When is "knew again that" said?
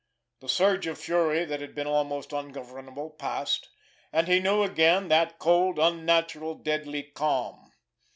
4.39-5.37